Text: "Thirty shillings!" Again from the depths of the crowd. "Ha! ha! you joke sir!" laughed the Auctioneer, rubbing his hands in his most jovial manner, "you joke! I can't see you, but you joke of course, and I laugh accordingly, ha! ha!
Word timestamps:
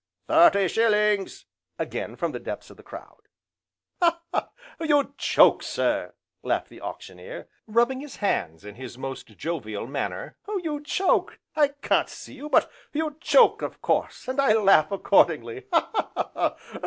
"Thirty 0.27 0.67
shillings!" 0.67 1.45
Again 1.77 2.15
from 2.15 2.31
the 2.31 2.39
depths 2.39 2.71
of 2.71 2.77
the 2.77 2.81
crowd. 2.81 3.19
"Ha! 4.01 4.19
ha! 4.33 4.49
you 4.79 5.13
joke 5.15 5.61
sir!" 5.61 6.15
laughed 6.41 6.69
the 6.69 6.81
Auctioneer, 6.81 7.47
rubbing 7.67 7.99
his 8.01 8.15
hands 8.15 8.65
in 8.65 8.73
his 8.73 8.97
most 8.97 9.37
jovial 9.37 9.85
manner, 9.85 10.37
"you 10.63 10.81
joke! 10.81 11.37
I 11.55 11.67
can't 11.83 12.09
see 12.09 12.33
you, 12.33 12.49
but 12.49 12.67
you 12.91 13.17
joke 13.19 13.61
of 13.61 13.79
course, 13.83 14.27
and 14.27 14.41
I 14.41 14.53
laugh 14.53 14.91
accordingly, 14.91 15.67
ha! 15.71 15.91
ha! 15.93 16.55